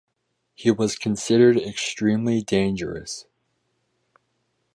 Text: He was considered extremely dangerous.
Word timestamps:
He 0.55 0.71
was 0.71 0.95
considered 0.95 1.57
extremely 1.57 2.41
dangerous. 2.41 3.25